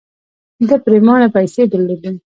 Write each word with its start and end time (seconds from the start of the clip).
ده 0.67 0.75
پرېمانه 0.85 1.27
پيسې 1.35 1.61
درلودې. 1.71 2.11